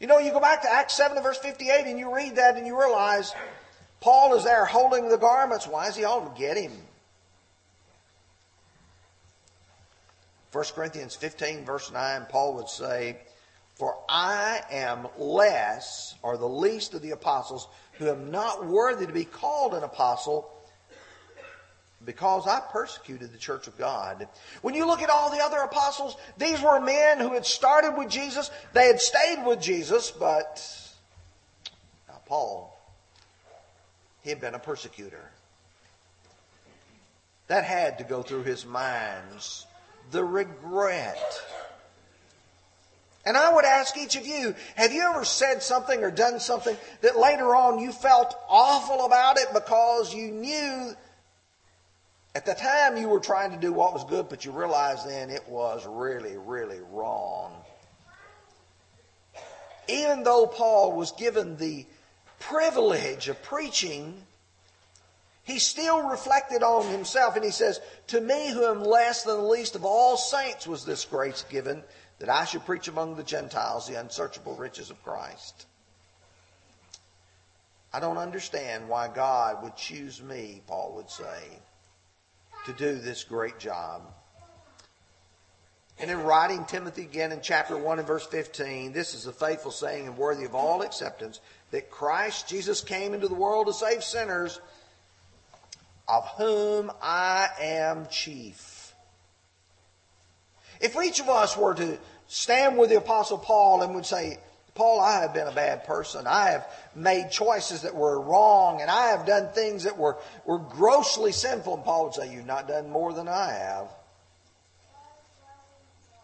You 0.00 0.06
know, 0.06 0.18
you 0.18 0.32
go 0.32 0.40
back 0.40 0.62
to 0.62 0.72
Acts 0.72 0.94
7 0.94 1.22
verse 1.22 1.38
58 1.38 1.86
and 1.86 1.98
you 1.98 2.14
read 2.14 2.36
that 2.36 2.56
and 2.56 2.66
you 2.66 2.78
realize 2.78 3.34
Paul 4.00 4.34
is 4.36 4.44
there 4.44 4.64
holding 4.64 5.08
the 5.08 5.18
garments. 5.18 5.66
Why 5.66 5.88
is 5.88 5.96
he 5.96 6.02
holding? 6.02 6.32
Get 6.34 6.56
him. 6.56 6.72
1 10.52 10.64
Corinthians 10.74 11.14
15 11.14 11.64
verse 11.64 11.92
9, 11.92 12.26
Paul 12.30 12.54
would 12.54 12.68
say, 12.68 13.18
For 13.74 13.96
I 14.08 14.62
am 14.70 15.06
less, 15.18 16.14
or 16.22 16.36
the 16.36 16.48
least 16.48 16.94
of 16.94 17.02
the 17.02 17.10
apostles, 17.10 17.68
who 17.94 18.08
am 18.08 18.30
not 18.30 18.66
worthy 18.66 19.06
to 19.06 19.12
be 19.12 19.24
called 19.24 19.74
an 19.74 19.82
apostle, 19.82 20.50
because 22.04 22.46
I 22.46 22.60
persecuted 22.72 23.32
the 23.32 23.38
church 23.38 23.66
of 23.66 23.76
God. 23.76 24.28
When 24.62 24.74
you 24.74 24.86
look 24.86 25.02
at 25.02 25.10
all 25.10 25.30
the 25.30 25.42
other 25.42 25.58
apostles, 25.58 26.16
these 26.38 26.62
were 26.62 26.80
men 26.80 27.18
who 27.18 27.34
had 27.34 27.44
started 27.44 27.98
with 27.98 28.08
Jesus, 28.08 28.50
they 28.72 28.86
had 28.86 29.00
stayed 29.00 29.44
with 29.44 29.60
Jesus, 29.60 30.10
but 30.10 30.64
now 32.08 32.20
Paul, 32.24 32.77
he 34.22 34.30
had 34.30 34.40
been 34.40 34.54
a 34.54 34.58
persecutor. 34.58 35.30
That 37.48 37.64
had 37.64 37.98
to 37.98 38.04
go 38.04 38.22
through 38.22 38.42
his 38.42 38.66
minds. 38.66 39.66
The 40.10 40.24
regret. 40.24 41.18
And 43.24 43.36
I 43.36 43.52
would 43.52 43.64
ask 43.64 43.96
each 43.96 44.16
of 44.16 44.26
you, 44.26 44.54
have 44.74 44.92
you 44.92 45.02
ever 45.02 45.24
said 45.24 45.62
something 45.62 46.02
or 46.02 46.10
done 46.10 46.40
something 46.40 46.76
that 47.02 47.18
later 47.18 47.54
on 47.54 47.78
you 47.78 47.92
felt 47.92 48.34
awful 48.48 49.04
about 49.04 49.38
it 49.38 49.48
because 49.52 50.14
you 50.14 50.30
knew 50.30 50.94
at 52.34 52.46
the 52.46 52.54
time 52.54 52.96
you 52.96 53.08
were 53.08 53.20
trying 53.20 53.50
to 53.50 53.56
do 53.56 53.72
what 53.72 53.92
was 53.92 54.04
good, 54.04 54.28
but 54.28 54.44
you 54.44 54.52
realized 54.52 55.08
then 55.08 55.28
it 55.28 55.46
was 55.48 55.86
really, 55.86 56.36
really 56.36 56.80
wrong. 56.92 57.52
Even 59.88 60.22
though 60.22 60.46
Paul 60.46 60.92
was 60.92 61.12
given 61.12 61.56
the 61.56 61.86
privilege 62.38 63.28
of 63.28 63.42
preaching, 63.42 64.14
he 65.44 65.58
still 65.58 66.08
reflected 66.08 66.62
on 66.62 66.90
himself 66.90 67.36
and 67.36 67.44
he 67.44 67.50
says, 67.50 67.80
To 68.08 68.20
me, 68.20 68.50
who 68.50 68.64
am 68.64 68.82
less 68.84 69.22
than 69.22 69.36
the 69.36 69.42
least 69.42 69.74
of 69.74 69.84
all 69.84 70.16
saints, 70.16 70.66
was 70.66 70.84
this 70.84 71.04
grace 71.04 71.44
given 71.48 71.82
that 72.18 72.28
I 72.28 72.44
should 72.44 72.66
preach 72.66 72.88
among 72.88 73.16
the 73.16 73.22
Gentiles 73.22 73.86
the 73.86 74.00
unsearchable 74.00 74.56
riches 74.56 74.90
of 74.90 75.02
Christ. 75.02 75.66
I 77.92 78.00
don't 78.00 78.18
understand 78.18 78.88
why 78.88 79.08
God 79.08 79.62
would 79.62 79.76
choose 79.76 80.22
me, 80.22 80.62
Paul 80.66 80.94
would 80.96 81.10
say 81.10 81.60
to 82.66 82.72
do 82.74 82.96
this 82.96 83.24
great 83.24 83.58
job. 83.58 84.02
And 85.98 86.10
in 86.10 86.22
writing 86.22 86.64
Timothy 86.64 87.02
again 87.02 87.32
in 87.32 87.40
chapter 87.40 87.76
1 87.76 87.98
and 87.98 88.06
verse 88.06 88.26
15, 88.26 88.92
this 88.92 89.14
is 89.14 89.26
a 89.26 89.32
faithful 89.32 89.70
saying 89.70 90.06
and 90.06 90.16
worthy 90.16 90.44
of 90.44 90.54
all 90.54 90.82
acceptance 90.82 91.40
that 91.70 91.90
Christ 91.90 92.48
Jesus 92.48 92.80
came 92.80 93.14
into 93.14 93.28
the 93.28 93.34
world 93.34 93.66
to 93.66 93.72
save 93.72 94.02
sinners, 94.02 94.60
of 96.06 96.26
whom 96.36 96.90
I 97.02 97.48
am 97.60 98.06
chief. 98.10 98.94
If 100.80 100.96
each 100.96 101.20
of 101.20 101.28
us 101.28 101.56
were 101.56 101.74
to 101.74 101.98
stand 102.28 102.78
with 102.78 102.90
the 102.90 102.96
Apostle 102.96 103.38
Paul 103.38 103.82
and 103.82 103.94
would 103.94 104.06
say, 104.06 104.38
Paul, 104.74 105.00
I 105.00 105.22
have 105.22 105.34
been 105.34 105.48
a 105.48 105.52
bad 105.52 105.84
person. 105.84 106.26
I 106.28 106.50
have 106.50 106.66
made 106.94 107.32
choices 107.32 107.82
that 107.82 107.96
were 107.96 108.20
wrong, 108.20 108.80
and 108.80 108.88
I 108.88 109.08
have 109.08 109.26
done 109.26 109.52
things 109.52 109.82
that 109.84 109.98
were, 109.98 110.16
were 110.46 110.58
grossly 110.58 111.32
sinful. 111.32 111.74
And 111.74 111.84
Paul 111.84 112.04
would 112.04 112.14
say, 112.14 112.32
You've 112.32 112.46
not 112.46 112.68
done 112.68 112.88
more 112.88 113.12
than 113.12 113.26
I 113.26 113.50
have. 113.50 113.88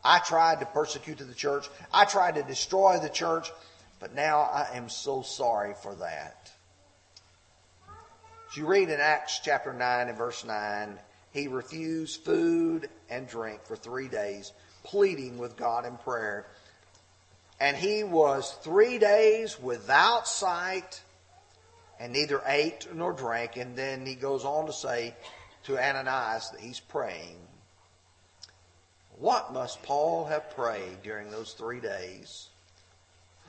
I 0.05 0.21
tried 0.21 0.61
to 0.61 0.67
persecute 0.67 1.19
the 1.19 1.35
church, 1.35 1.69
I 1.93 2.05
tried 2.05 2.37
to 2.37 2.43
destroy 2.45 3.01
the 3.01 3.09
church, 3.09 3.51
but 4.05 4.15
now 4.15 4.41
I 4.41 4.69
am 4.75 4.91
so 4.91 5.23
sorry 5.23 5.73
for 5.83 5.95
that. 5.95 6.53
As 8.51 8.55
you 8.55 8.67
read 8.67 8.91
in 8.91 9.01
Acts 9.01 9.41
chapter 9.43 9.73
9 9.73 10.09
and 10.11 10.19
verse 10.19 10.45
9, 10.45 10.99
he 11.33 11.49
refused 11.49 12.21
food 12.21 12.91
and 13.09 13.27
drink 13.27 13.65
for 13.65 13.77
three 13.77 14.09
days, 14.09 14.53
pleading 14.83 15.39
with 15.39 15.57
God 15.57 15.87
in 15.87 15.97
prayer 15.97 16.45
and 17.59 17.79
he 17.79 18.05
was 18.05 18.53
three 18.63 18.99
days 18.99 19.59
without 19.59 20.29
sight 20.29 21.03
and 21.99 22.13
neither 22.13 22.43
ate 22.45 22.87
nor 22.95 23.15
drank. 23.15 23.57
And 23.57 23.75
then 23.75 24.05
he 24.05 24.17
goes 24.17 24.45
on 24.45 24.67
to 24.67 24.73
say 24.75 25.15
to 25.63 25.79
Ananias 25.79 26.51
that 26.51 26.61
he's 26.61 26.81
praying. 26.81 27.39
What 29.17 29.55
must 29.55 29.83
Paul 29.83 30.27
have 30.27 30.55
prayed 30.55 31.03
during 31.03 31.31
those 31.31 31.55
three 31.55 31.81
days? 31.81 32.51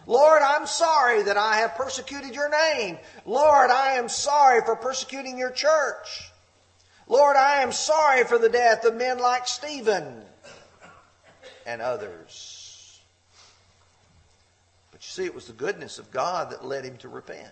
Lord, 0.07 0.41
I'm 0.41 0.67
sorry 0.67 1.23
that 1.23 1.37
I 1.37 1.57
have 1.57 1.75
persecuted 1.75 2.35
your 2.35 2.49
name. 2.49 2.97
Lord, 3.25 3.71
I 3.71 3.93
am 3.93 4.09
sorry 4.09 4.61
for 4.61 4.75
persecuting 4.75 5.37
your 5.37 5.51
church. 5.51 6.31
Lord, 7.07 7.35
I 7.35 7.61
am 7.61 7.71
sorry 7.71 8.23
for 8.23 8.37
the 8.37 8.49
death 8.49 8.85
of 8.85 8.95
men 8.95 9.19
like 9.19 9.47
Stephen 9.47 10.23
and 11.65 11.81
others. 11.81 12.99
But 14.91 15.01
you 15.01 15.09
see, 15.09 15.25
it 15.25 15.35
was 15.35 15.47
the 15.47 15.53
goodness 15.53 15.99
of 15.99 16.11
God 16.11 16.51
that 16.51 16.65
led 16.65 16.85
him 16.85 16.97
to 16.97 17.09
repent. 17.09 17.49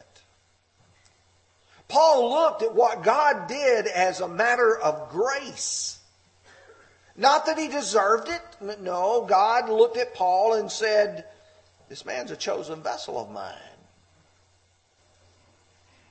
Paul 1.88 2.31
looked 2.31 2.63
at 2.63 2.74
what 2.74 3.03
God 3.03 3.48
did 3.48 3.88
as 3.88 4.19
a 4.19 4.27
matter 4.27 4.77
of 4.77 5.10
grace. 5.10 6.00
Not 7.15 7.45
that 7.45 7.60
he 7.60 7.67
deserved 7.67 8.29
it. 8.29 8.79
No, 8.81 9.25
God 9.27 9.69
looked 9.69 9.98
at 9.98 10.15
Paul 10.15 10.53
and 10.53 10.72
said, 10.72 11.25
This 11.89 12.05
man's 12.05 12.31
a 12.31 12.35
chosen 12.35 12.81
vessel 12.81 13.19
of 13.19 13.31
mine. 13.31 13.55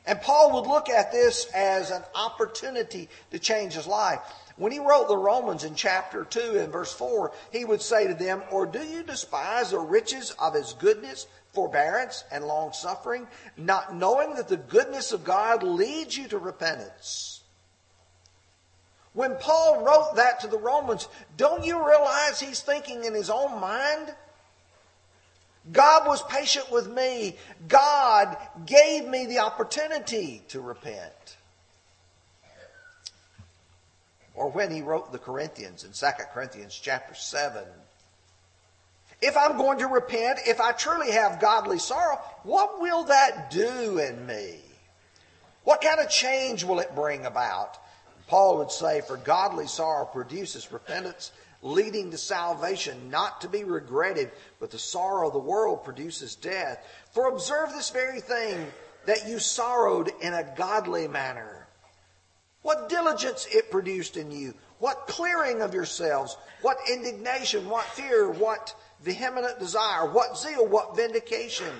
And 0.04 0.20
Paul 0.20 0.52
would 0.54 0.68
look 0.68 0.88
at 0.88 1.12
this 1.12 1.46
as 1.54 1.90
an 1.90 2.02
opportunity 2.14 3.08
to 3.30 3.38
change 3.38 3.74
his 3.74 3.86
life. 3.86 4.18
When 4.56 4.72
he 4.72 4.80
wrote 4.80 5.08
the 5.08 5.16
Romans 5.16 5.64
in 5.64 5.74
chapter 5.74 6.24
2 6.24 6.58
and 6.58 6.72
verse 6.72 6.92
4, 6.92 7.32
he 7.52 7.64
would 7.64 7.80
say 7.80 8.08
to 8.08 8.14
them, 8.14 8.42
Or 8.50 8.66
do 8.66 8.82
you 8.82 9.02
despise 9.04 9.70
the 9.70 9.78
riches 9.78 10.34
of 10.40 10.54
his 10.54 10.72
goodness, 10.74 11.26
forbearance 11.52 12.24
and 12.30 12.44
long 12.44 12.72
suffering, 12.72 13.26
not 13.56 13.94
knowing 13.94 14.34
that 14.34 14.48
the 14.48 14.56
goodness 14.56 15.12
of 15.12 15.24
God 15.24 15.62
leads 15.62 16.16
you 16.16 16.28
to 16.28 16.38
repentance. 16.38 17.40
When 19.12 19.36
Paul 19.36 19.84
wrote 19.84 20.16
that 20.16 20.40
to 20.40 20.46
the 20.46 20.58
Romans, 20.58 21.06
don't 21.36 21.64
you 21.64 21.86
realize 21.86 22.40
he's 22.40 22.62
thinking 22.62 23.04
in 23.04 23.14
his 23.14 23.28
own 23.28 23.60
mind? 23.60 24.14
God 25.70 26.06
was 26.08 26.22
patient 26.24 26.70
with 26.72 26.90
me. 26.90 27.36
God 27.68 28.36
gave 28.66 29.06
me 29.06 29.26
the 29.26 29.38
opportunity 29.38 30.42
to 30.48 30.60
repent. 30.60 31.36
Or 34.34 34.50
when 34.50 34.70
he 34.70 34.82
wrote 34.82 35.12
the 35.12 35.18
Corinthians 35.18 35.84
in 35.84 35.92
2 35.92 36.06
Corinthians 36.32 36.78
chapter 36.82 37.14
7, 37.14 37.62
if 39.20 39.36
I'm 39.36 39.56
going 39.56 39.78
to 39.78 39.86
repent, 39.86 40.40
if 40.46 40.60
I 40.60 40.72
truly 40.72 41.12
have 41.12 41.40
godly 41.40 41.78
sorrow, 41.78 42.16
what 42.42 42.80
will 42.80 43.04
that 43.04 43.52
do 43.52 43.98
in 43.98 44.26
me? 44.26 44.56
What 45.62 45.80
kind 45.80 46.00
of 46.00 46.10
change 46.10 46.64
will 46.64 46.80
it 46.80 46.94
bring 46.96 47.24
about? 47.24 47.78
Paul 48.26 48.58
would 48.58 48.72
say, 48.72 49.00
For 49.00 49.16
godly 49.16 49.68
sorrow 49.68 50.06
produces 50.06 50.72
repentance, 50.72 51.30
leading 51.62 52.10
to 52.10 52.18
salvation, 52.18 53.08
not 53.10 53.40
to 53.40 53.48
be 53.48 53.64
regretted, 53.64 54.30
but 54.60 54.70
the 54.70 54.78
sorrow 54.78 55.28
of 55.28 55.32
the 55.32 55.38
world 55.38 55.84
produces 55.84 56.34
death. 56.34 56.84
For 57.12 57.28
observe 57.28 57.70
this 57.70 57.90
very 57.90 58.20
thing, 58.20 58.66
that 59.06 59.28
you 59.28 59.38
sorrowed 59.38 60.10
in 60.20 60.34
a 60.34 60.44
godly 60.56 61.08
manner. 61.08 61.66
what 62.62 62.88
diligence 62.88 63.46
it 63.52 63.70
produced 63.70 64.16
in 64.16 64.30
you, 64.30 64.54
what 64.78 65.06
clearing 65.08 65.60
of 65.62 65.74
yourselves, 65.74 66.36
what 66.62 66.78
indignation, 66.90 67.68
what 67.68 67.84
fear, 67.86 68.30
what 68.30 68.74
vehement 69.02 69.58
desire, 69.58 70.08
what 70.10 70.38
zeal, 70.38 70.66
what 70.66 70.96
vindication. 70.96 71.72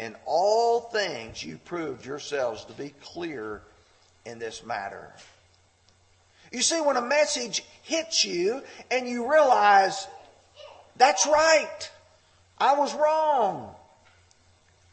In 0.00 0.14
all 0.26 0.80
things 0.80 1.42
you 1.42 1.58
proved 1.64 2.04
yourselves 2.04 2.64
to 2.66 2.72
be 2.72 2.92
clear 3.02 3.62
in 4.26 4.38
this 4.38 4.64
matter. 4.64 5.12
You 6.52 6.62
see, 6.62 6.80
when 6.80 6.96
a 6.96 7.02
message 7.02 7.62
hits 7.82 8.24
you 8.24 8.62
and 8.90 9.08
you 9.08 9.30
realize, 9.30 10.06
that's 10.96 11.26
right, 11.26 11.90
I 12.58 12.74
was 12.76 12.94
wrong. 12.94 13.74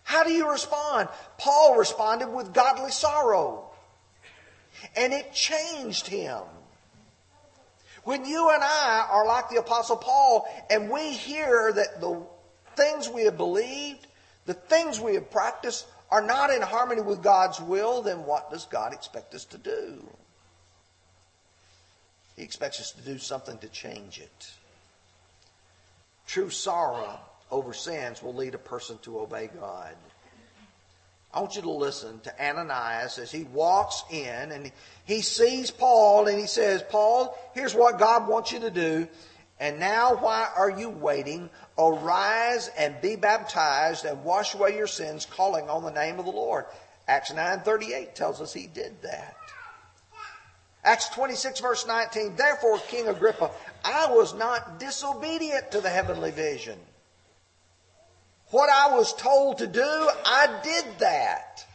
How 0.03 0.23
do 0.23 0.31
you 0.31 0.51
respond? 0.51 1.09
Paul 1.37 1.77
responded 1.77 2.27
with 2.27 2.53
godly 2.53 2.91
sorrow. 2.91 3.63
And 4.95 5.13
it 5.13 5.33
changed 5.33 6.07
him. 6.07 6.41
When 8.03 8.23
you 8.23 8.51
and 8.51 8.61
I 8.63 9.07
are 9.09 9.25
like 9.25 9.49
the 9.49 9.57
Apostle 9.57 9.97
Paul 9.97 10.47
and 10.69 10.91
we 10.91 11.13
hear 11.13 11.73
that 11.73 11.99
the 12.01 12.21
things 12.75 13.09
we 13.09 13.23
have 13.23 13.37
believed, 13.37 14.05
the 14.45 14.53
things 14.53 14.99
we 14.99 15.15
have 15.15 15.31
practiced 15.31 15.87
are 16.11 16.21
not 16.21 16.51
in 16.51 16.61
harmony 16.61 17.01
with 17.01 17.23
God's 17.23 17.59
will, 17.59 18.03
then 18.03 18.25
what 18.25 18.51
does 18.51 18.65
God 18.65 18.93
expect 18.93 19.33
us 19.33 19.45
to 19.45 19.57
do? 19.57 20.07
He 22.35 22.43
expects 22.43 22.79
us 22.79 22.91
to 22.91 23.01
do 23.01 23.17
something 23.17 23.57
to 23.59 23.67
change 23.69 24.19
it. 24.19 24.51
True 26.27 26.49
sorrow 26.49 27.19
over 27.51 27.73
sins 27.73 28.21
will 28.21 28.33
lead 28.33 28.55
a 28.55 28.59
person 28.59 28.97
to 29.03 29.19
obey 29.19 29.49
God. 29.59 29.95
I 31.33 31.41
want 31.41 31.55
you 31.55 31.61
to 31.63 31.71
listen 31.71 32.21
to 32.21 32.43
Ananias 32.43 33.17
as 33.19 33.31
he 33.31 33.43
walks 33.43 34.03
in 34.09 34.51
and 34.51 34.71
he 35.03 35.21
sees 35.21 35.69
Paul 35.69 36.27
and 36.27 36.39
he 36.39 36.47
says, 36.47 36.81
Paul, 36.89 37.37
here's 37.53 37.75
what 37.75 37.99
God 37.99 38.27
wants 38.27 38.53
you 38.53 38.61
to 38.61 38.71
do. 38.71 39.07
And 39.59 39.79
now 39.79 40.15
why 40.15 40.49
are 40.55 40.69
you 40.69 40.89
waiting? 40.89 41.49
Arise 41.77 42.69
and 42.77 42.99
be 43.01 43.15
baptized 43.15 44.05
and 44.05 44.23
wash 44.23 44.53
away 44.53 44.75
your 44.77 44.87
sins, 44.87 45.25
calling 45.25 45.69
on 45.69 45.83
the 45.83 45.91
name 45.91 46.19
of 46.19 46.25
the 46.25 46.31
Lord. 46.31 46.65
Acts 47.07 47.31
9.38 47.31 48.13
tells 48.13 48.41
us 48.41 48.53
he 48.53 48.67
did 48.67 49.01
that. 49.01 49.35
Acts 50.85 51.09
26 51.09 51.59
verse 51.61 51.87
19, 51.87 52.35
therefore 52.35 52.77
King 52.87 53.07
Agrippa, 53.07 53.49
I 53.83 54.07
was 54.11 54.35
not 54.35 54.79
disobedient 54.79 55.71
to 55.71 55.81
the 55.81 55.89
heavenly 55.89 56.29
vision. 56.29 56.77
What 58.51 58.69
I 58.69 58.95
was 58.95 59.11
told 59.15 59.57
to 59.57 59.67
do, 59.67 59.81
I 59.81 60.59
did 60.63 60.85
that. 60.99 61.65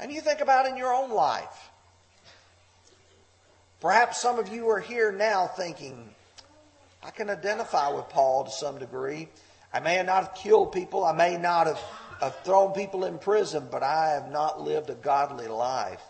And 0.00 0.10
you 0.10 0.22
think 0.22 0.40
about 0.40 0.66
in 0.66 0.78
your 0.78 0.92
own 0.92 1.10
life. 1.10 1.70
Perhaps 3.80 4.18
some 4.18 4.38
of 4.38 4.48
you 4.48 4.70
are 4.70 4.80
here 4.80 5.12
now 5.12 5.46
thinking, 5.46 6.08
I 7.04 7.10
can 7.10 7.28
identify 7.28 7.90
with 7.90 8.08
Paul 8.08 8.44
to 8.44 8.50
some 8.50 8.78
degree. 8.78 9.28
I 9.72 9.80
may 9.80 10.02
not 10.02 10.24
have 10.24 10.34
killed 10.34 10.72
people, 10.72 11.04
I 11.04 11.12
may 11.12 11.36
not 11.36 11.66
have, 11.66 11.80
have 12.20 12.40
thrown 12.40 12.72
people 12.72 13.04
in 13.04 13.18
prison, 13.18 13.68
but 13.70 13.82
I 13.82 14.12
have 14.12 14.30
not 14.30 14.62
lived 14.62 14.88
a 14.88 14.94
godly 14.94 15.46
life. 15.46 16.02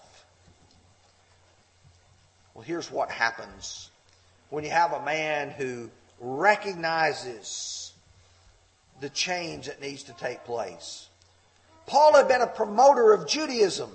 Well, 2.59 2.65
here's 2.65 2.91
what 2.91 3.09
happens 3.09 3.89
when 4.51 4.65
you 4.65 4.71
have 4.71 4.93
a 4.93 5.05
man 5.05 5.51
who 5.51 5.93
recognizes 6.19 7.93
the 9.01 9.09
change 9.11 9.67
that 9.67 9.81
needs 9.81 10.03
to 10.03 10.13
take 10.15 10.43
place. 10.43 11.09
Paul 11.87 12.15
had 12.15 12.27
been 12.27 12.41
a 12.41 12.49
promoter 12.49 13.13
of 13.13 13.29
Judaism. 13.29 13.91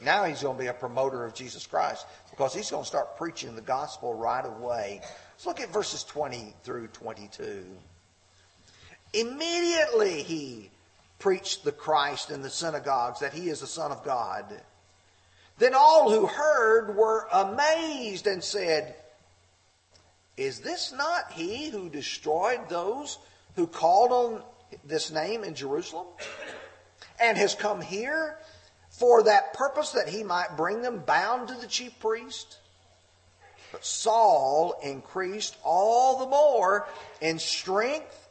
Now 0.00 0.24
he's 0.24 0.42
going 0.42 0.56
to 0.56 0.62
be 0.64 0.66
a 0.66 0.72
promoter 0.72 1.24
of 1.24 1.32
Jesus 1.32 1.64
Christ 1.64 2.04
because 2.30 2.52
he's 2.52 2.72
going 2.72 2.82
to 2.82 2.88
start 2.88 3.16
preaching 3.16 3.54
the 3.54 3.62
gospel 3.62 4.12
right 4.12 4.44
away. 4.44 5.00
Let's 5.34 5.46
look 5.46 5.60
at 5.60 5.72
verses 5.72 6.02
20 6.02 6.54
through 6.64 6.88
22. 6.88 7.66
Immediately 9.12 10.24
he 10.24 10.70
preached 11.20 11.62
the 11.62 11.70
Christ 11.70 12.32
in 12.32 12.42
the 12.42 12.50
synagogues 12.50 13.20
that 13.20 13.32
he 13.32 13.48
is 13.48 13.60
the 13.60 13.68
Son 13.68 13.92
of 13.92 14.02
God. 14.04 14.60
Then 15.58 15.74
all 15.74 16.10
who 16.10 16.26
heard 16.26 16.96
were 16.96 17.26
amazed 17.32 18.26
and 18.26 18.44
said, 18.44 18.94
Is 20.36 20.60
this 20.60 20.92
not 20.92 21.32
he 21.32 21.70
who 21.70 21.88
destroyed 21.88 22.68
those 22.68 23.18
who 23.54 23.66
called 23.66 24.12
on 24.12 24.42
this 24.84 25.10
name 25.10 25.44
in 25.44 25.54
Jerusalem 25.54 26.06
and 27.20 27.38
has 27.38 27.54
come 27.54 27.80
here 27.80 28.36
for 28.90 29.22
that 29.24 29.54
purpose 29.54 29.90
that 29.92 30.08
he 30.08 30.22
might 30.22 30.56
bring 30.56 30.82
them 30.82 31.02
bound 31.06 31.48
to 31.48 31.54
the 31.54 31.66
chief 31.66 31.98
priest. 32.00 32.58
But 33.72 33.84
Saul 33.84 34.78
increased 34.82 35.56
all 35.64 36.18
the 36.18 36.26
more 36.26 36.86
in 37.20 37.38
strength 37.38 38.28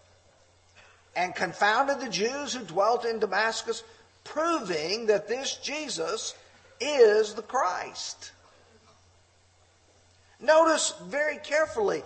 and 1.16 1.36
confounded 1.36 2.00
the 2.00 2.10
Jews 2.10 2.54
who 2.54 2.64
dwelt 2.64 3.06
in 3.06 3.20
Damascus, 3.20 3.84
proving 4.24 5.08
that 5.08 5.28
this 5.28 5.58
Jesus 5.58 6.36
is 6.80 7.34
the 7.34 7.42
Christ. 7.42 8.32
Notice 10.40 10.94
very 11.08 11.38
carefully 11.38 12.04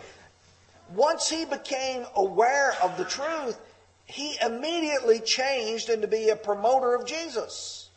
once 0.94 1.30
he 1.30 1.46
became 1.46 2.06
aware 2.16 2.76
of 2.82 2.98
the 2.98 3.06
truth, 3.06 3.60
he 4.06 4.36
immediately 4.42 5.20
changed 5.20 5.90
into 5.90 6.08
be 6.08 6.30
a 6.30 6.36
promoter 6.36 6.96
of 6.96 7.06
Jesus, 7.06 7.90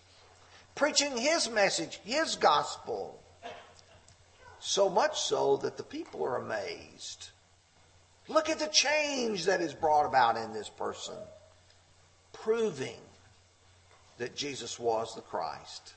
preaching 0.74 1.16
his 1.16 1.48
message, 1.48 2.00
his 2.04 2.36
gospel. 2.36 3.18
So 4.60 4.88
much 4.88 5.20
so 5.20 5.56
that 5.58 5.76
the 5.76 5.82
people 5.82 6.24
are 6.24 6.36
amazed. 6.36 7.30
Look 8.28 8.48
at 8.48 8.58
the 8.58 8.68
change 8.68 9.46
that 9.46 9.60
is 9.60 9.74
brought 9.74 10.06
about 10.06 10.36
in 10.36 10.52
this 10.52 10.68
person, 10.68 11.16
proving 12.32 13.00
that 14.18 14.36
Jesus 14.36 14.78
was 14.78 15.14
the 15.14 15.22
Christ. 15.22 15.94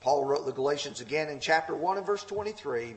Paul 0.00 0.24
wrote 0.24 0.46
the 0.46 0.52
Galatians 0.52 1.00
again 1.00 1.28
in 1.28 1.40
chapter 1.40 1.74
1 1.74 1.98
and 1.98 2.06
verse 2.06 2.24
23 2.24 2.96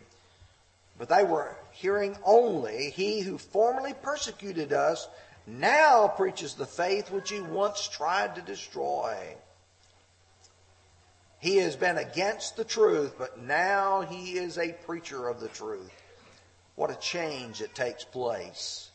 but 1.01 1.09
they 1.09 1.23
were 1.23 1.57
hearing 1.71 2.15
only, 2.23 2.91
He 2.91 3.21
who 3.21 3.39
formerly 3.39 3.95
persecuted 4.03 4.71
us 4.71 5.07
now 5.47 6.07
preaches 6.07 6.53
the 6.53 6.67
faith 6.67 7.09
which 7.09 7.31
he 7.31 7.41
once 7.41 7.87
tried 7.87 8.35
to 8.35 8.41
destroy. 8.43 9.17
He 11.39 11.57
has 11.57 11.75
been 11.75 11.97
against 11.97 12.55
the 12.55 12.63
truth, 12.63 13.15
but 13.17 13.41
now 13.41 14.01
he 14.01 14.33
is 14.33 14.59
a 14.59 14.73
preacher 14.85 15.27
of 15.27 15.39
the 15.39 15.47
truth. 15.47 15.91
What 16.75 16.91
a 16.91 16.95
change 16.95 17.59
that 17.59 17.73
takes 17.73 18.03
place. 18.03 18.91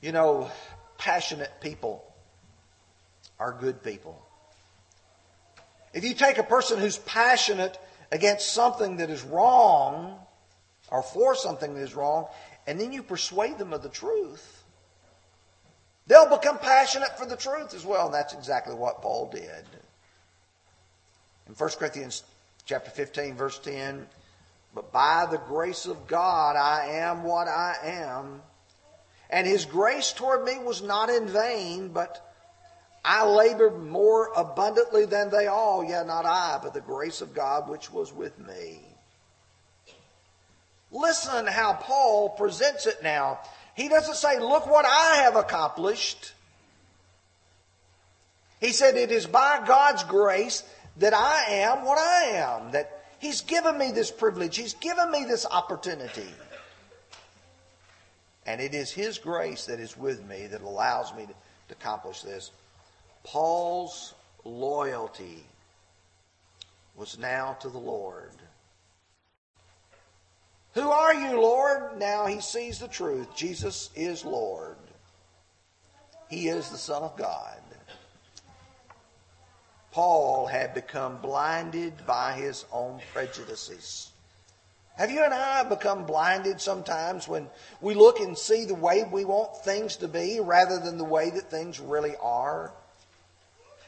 You 0.00 0.12
know, 0.12 0.50
passionate 0.96 1.60
people 1.60 2.02
are 3.38 3.52
good 3.52 3.82
people. 3.82 4.24
If 5.94 6.04
you 6.04 6.12
take 6.12 6.38
a 6.38 6.42
person 6.42 6.80
who's 6.80 6.98
passionate 6.98 7.78
against 8.10 8.52
something 8.52 8.96
that 8.96 9.10
is 9.10 9.22
wrong 9.22 10.18
or 10.90 11.02
for 11.02 11.34
something 11.34 11.74
that 11.74 11.80
is 11.80 11.94
wrong, 11.94 12.26
and 12.66 12.80
then 12.80 12.92
you 12.92 13.02
persuade 13.02 13.58
them 13.58 13.72
of 13.72 13.82
the 13.82 13.88
truth, 13.88 14.64
they'll 16.06 16.28
become 16.28 16.58
passionate 16.58 17.16
for 17.16 17.26
the 17.26 17.36
truth 17.36 17.74
as 17.74 17.86
well. 17.86 18.06
And 18.06 18.14
that's 18.14 18.34
exactly 18.34 18.74
what 18.74 19.02
Paul 19.02 19.30
did. 19.30 19.64
In 21.46 21.54
1 21.54 21.70
Corinthians 21.78 22.24
chapter 22.66 22.90
15, 22.90 23.36
verse 23.36 23.58
10, 23.60 24.06
but 24.74 24.92
by 24.92 25.26
the 25.30 25.38
grace 25.38 25.86
of 25.86 26.08
God 26.08 26.56
I 26.56 26.86
am 26.86 27.22
what 27.22 27.46
I 27.46 27.76
am. 27.84 28.42
And 29.30 29.46
his 29.46 29.64
grace 29.64 30.12
toward 30.12 30.44
me 30.44 30.58
was 30.58 30.82
not 30.82 31.08
in 31.08 31.28
vain, 31.28 31.88
but 31.88 32.33
I 33.04 33.26
labored 33.26 33.82
more 33.82 34.30
abundantly 34.34 35.04
than 35.04 35.28
they 35.28 35.46
all, 35.46 35.84
yet 35.84 36.06
not 36.06 36.24
I, 36.24 36.58
but 36.62 36.72
the 36.72 36.80
grace 36.80 37.20
of 37.20 37.34
God 37.34 37.68
which 37.68 37.92
was 37.92 38.12
with 38.12 38.38
me. 38.38 38.80
Listen 40.90 41.46
how 41.46 41.74
Paul 41.74 42.30
presents 42.30 42.86
it 42.86 43.02
now. 43.02 43.40
He 43.74 43.88
doesn't 43.88 44.14
say, 44.14 44.38
Look 44.38 44.66
what 44.66 44.86
I 44.86 45.16
have 45.24 45.36
accomplished. 45.36 46.32
He 48.60 48.72
said, 48.72 48.96
It 48.96 49.10
is 49.10 49.26
by 49.26 49.62
God's 49.66 50.04
grace 50.04 50.62
that 50.98 51.12
I 51.12 51.44
am 51.48 51.84
what 51.84 51.98
I 51.98 52.22
am, 52.36 52.70
that 52.70 53.04
He's 53.18 53.42
given 53.42 53.76
me 53.76 53.90
this 53.90 54.10
privilege, 54.10 54.56
He's 54.56 54.74
given 54.74 55.10
me 55.10 55.24
this 55.24 55.44
opportunity. 55.44 56.28
And 58.46 58.60
it 58.60 58.74
is 58.74 58.90
His 58.90 59.18
grace 59.18 59.66
that 59.66 59.80
is 59.80 59.96
with 59.96 60.24
me 60.24 60.46
that 60.46 60.62
allows 60.62 61.12
me 61.14 61.26
to 61.26 61.34
accomplish 61.70 62.22
this. 62.22 62.50
Paul's 63.24 64.14
loyalty 64.44 65.44
was 66.94 67.18
now 67.18 67.54
to 67.60 67.68
the 67.68 67.78
Lord. 67.78 68.30
Who 70.74 70.88
are 70.90 71.14
you, 71.14 71.40
Lord? 71.40 71.98
Now 71.98 72.26
he 72.26 72.40
sees 72.40 72.78
the 72.78 72.88
truth. 72.88 73.34
Jesus 73.34 73.90
is 73.96 74.24
Lord. 74.24 74.76
He 76.28 76.48
is 76.48 76.68
the 76.68 76.78
Son 76.78 77.02
of 77.02 77.16
God. 77.16 77.58
Paul 79.92 80.46
had 80.46 80.74
become 80.74 81.18
blinded 81.18 82.04
by 82.06 82.32
his 82.32 82.64
own 82.72 83.00
prejudices. 83.12 84.10
Have 84.96 85.10
you 85.10 85.22
and 85.22 85.32
I 85.32 85.62
become 85.62 86.04
blinded 86.04 86.60
sometimes 86.60 87.28
when 87.28 87.48
we 87.80 87.94
look 87.94 88.18
and 88.18 88.36
see 88.36 88.64
the 88.64 88.74
way 88.74 89.04
we 89.04 89.24
want 89.24 89.56
things 89.58 89.96
to 89.96 90.08
be 90.08 90.40
rather 90.40 90.80
than 90.80 90.98
the 90.98 91.04
way 91.04 91.30
that 91.30 91.50
things 91.50 91.78
really 91.78 92.14
are? 92.20 92.72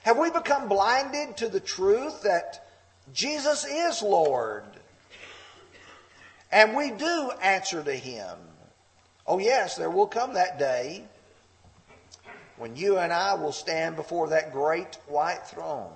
Have 0.06 0.18
we 0.18 0.30
become 0.30 0.68
blinded 0.68 1.36
to 1.38 1.48
the 1.48 1.58
truth 1.58 2.22
that 2.22 2.64
Jesus 3.12 3.64
is 3.64 4.02
Lord? 4.02 4.62
And 6.52 6.76
we 6.76 6.92
do 6.92 7.32
answer 7.42 7.82
to 7.82 7.92
Him. 7.92 8.38
Oh, 9.26 9.40
yes, 9.40 9.74
there 9.74 9.90
will 9.90 10.06
come 10.06 10.34
that 10.34 10.60
day 10.60 11.02
when 12.56 12.76
you 12.76 12.98
and 12.98 13.12
I 13.12 13.34
will 13.34 13.50
stand 13.50 13.96
before 13.96 14.28
that 14.28 14.52
great 14.52 14.96
white 15.08 15.44
throne. 15.44 15.90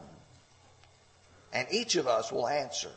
And 1.53 1.69
each 1.71 1.95
of 1.95 2.09
us 2.09 2.33
will 2.33 2.49
answer 2.49 2.91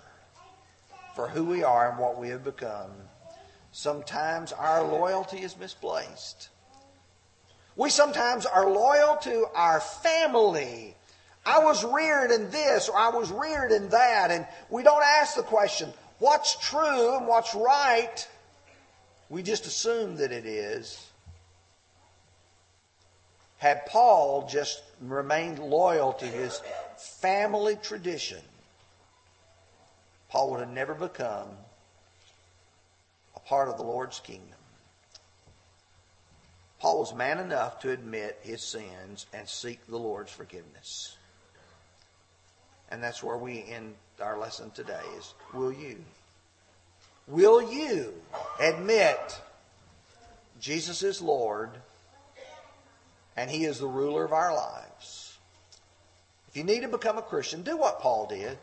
for 1.16 1.28
who 1.28 1.44
we 1.46 1.64
are 1.64 1.92
and 1.92 2.00
what 2.00 2.20
we 2.20 2.30
have 2.30 2.44
become. 2.44 2.90
Sometimes 3.72 4.52
our 4.52 4.84
loyalty 4.84 5.44
is 5.44 5.60
misplaced. 5.60 6.50
We 7.76 7.92
sometimes 7.92 8.48
are 8.48 8.68
loyal 8.68 9.18
to 9.18 9.46
our 9.54 9.80
family. 9.80 10.96
I 11.46 11.60
was 11.60 11.84
reared 11.84 12.32
in 12.32 12.50
this 12.52 12.88
or 12.90 12.98
I 12.98 13.10
was 13.10 13.32
reared 13.32 13.72
in 13.72 13.90
that. 13.90 14.32
And 14.32 14.48
we 14.70 14.84
don't 14.84 15.04
ask 15.04 15.36
the 15.36 15.44
question, 15.44 15.92
what's 16.20 16.56
true 16.68 17.18
and 17.18 17.28
what's 17.28 17.54
right? 17.54 18.28
We 19.30 19.44
just 19.44 19.66
assume 19.66 20.18
that 20.18 20.32
it 20.32 20.46
is. 20.46 21.06
Had 23.58 23.86
Paul 23.86 24.48
just 24.48 24.84
remained 25.02 25.60
loyal 25.60 26.14
to 26.14 26.26
his 26.26 26.62
family 26.98 27.78
tradition, 27.82 28.42
Paul 30.30 30.52
would 30.52 30.60
have 30.60 30.70
never 30.70 30.94
become 30.94 31.48
a 33.36 33.40
part 33.40 33.70
of 33.70 33.78
the 33.78 33.84
Lord's 33.84 34.20
kingdom. 34.20 34.48
Paul 36.80 37.00
was 37.00 37.16
man 37.16 37.40
enough 37.40 37.80
to 37.80 37.92
admit 37.92 38.40
his 38.42 38.62
sins 38.62 39.26
and 39.34 39.48
seek 39.48 39.86
the 39.88 39.98
Lord's 39.98 40.32
forgiveness. 40.32 41.16
And 42.92 43.02
that's 43.02 43.24
where 43.24 43.38
we 43.38 43.64
end 43.64 43.96
our 44.22 44.38
lesson 44.38 44.72
today 44.72 45.02
is 45.18 45.34
will 45.54 45.74
you? 45.74 46.04
Will 47.28 47.74
you 47.74 48.14
admit 48.60 49.42
Jesus 50.60 51.04
is 51.04 51.22
Lord 51.22 51.72
and 53.36 53.50
He 53.50 53.66
is 53.66 53.80
the 53.80 53.88
ruler 53.88 54.24
of 54.24 54.32
our 54.32 54.56
lives. 54.56 55.38
If 56.48 56.56
you 56.58 56.64
need 56.64 56.82
to 56.82 56.88
become 56.88 57.18
a 57.18 57.22
Christian, 57.22 57.64
do 57.64 57.78
what 57.78 58.00
Paul 58.00 58.28
did. 58.28 58.58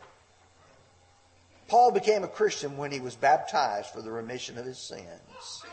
Paul 1.67 1.91
became 1.91 2.23
a 2.23 2.27
Christian 2.27 2.77
when 2.77 2.91
he 2.91 2.99
was 2.99 3.15
baptized 3.15 3.89
for 3.89 4.01
the 4.01 4.11
remission 4.11 4.57
of 4.57 4.65
his 4.65 4.77
sins. 4.77 5.63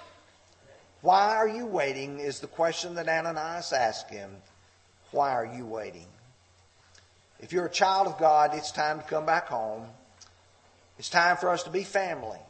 Why 1.00 1.34
are 1.34 1.48
you 1.48 1.64
waiting 1.66 2.20
is 2.20 2.40
the 2.40 2.46
question 2.46 2.94
that 2.96 3.08
Ananias 3.08 3.72
asked 3.72 4.10
him. 4.10 4.30
Why 5.12 5.32
are 5.32 5.46
you 5.46 5.64
waiting? 5.64 6.06
If 7.40 7.52
you're 7.52 7.66
a 7.66 7.70
child 7.70 8.08
of 8.08 8.18
God, 8.18 8.54
it's 8.54 8.72
time 8.72 8.98
to 8.98 9.04
come 9.04 9.24
back 9.24 9.48
home. 9.48 9.86
It's 10.98 11.08
time 11.08 11.36
for 11.36 11.50
us 11.50 11.62
to 11.64 11.70
be 11.70 11.84
family 11.84 12.40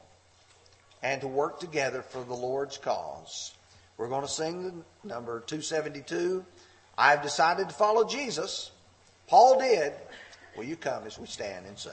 and 1.03 1.21
to 1.21 1.29
work 1.29 1.61
together 1.61 2.03
for 2.03 2.25
the 2.25 2.35
Lord's 2.35 2.79
cause. 2.79 3.53
We're 3.99 4.09
going 4.09 4.23
to 4.23 4.29
sing 4.29 4.85
the 5.03 5.09
number 5.09 5.41
272. 5.41 6.45
I've 6.97 7.23
decided 7.23 7.69
to 7.69 7.75
follow 7.75 8.05
Jesus. 8.05 8.71
Paul 9.27 9.59
did. 9.59 9.93
Will 10.57 10.65
you 10.65 10.77
come 10.77 11.05
as 11.05 11.19
we 11.19 11.27
stand 11.27 11.67
and 11.67 11.79
sing? 11.79 11.93